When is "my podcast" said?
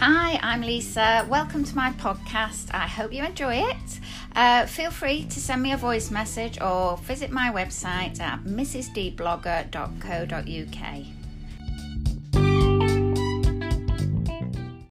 1.74-2.72